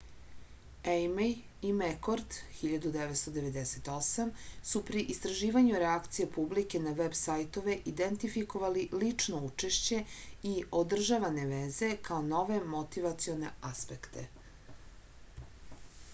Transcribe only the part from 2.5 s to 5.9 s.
1998 су при истраживању